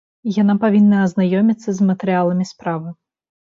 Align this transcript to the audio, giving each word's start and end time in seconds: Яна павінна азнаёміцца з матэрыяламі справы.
Яна 0.37 0.55
павінна 0.63 1.03
азнаёміцца 1.09 1.69
з 1.83 1.93
матэрыяламі 1.93 2.51
справы. 2.57 2.99